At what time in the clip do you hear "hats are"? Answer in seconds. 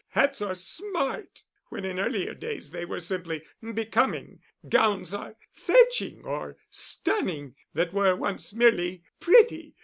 0.13-0.55